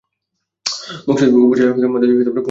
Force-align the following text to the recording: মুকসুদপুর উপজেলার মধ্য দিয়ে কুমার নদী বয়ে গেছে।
মুকসুদপুর 1.05 1.41
উপজেলার 1.45 1.71
মধ্য 1.71 1.83
দিয়ে 1.83 1.87
কুমার 1.87 2.01
নদী 2.01 2.13
বয়ে 2.13 2.19
গেছে। 2.19 2.31